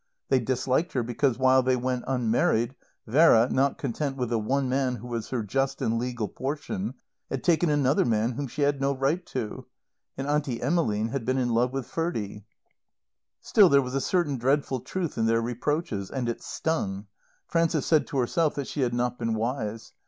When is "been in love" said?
11.23-11.71